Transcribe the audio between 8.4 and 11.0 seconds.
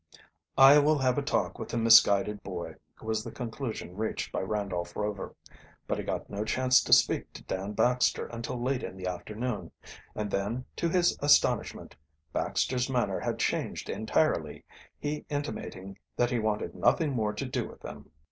late in the afternoon, and then, to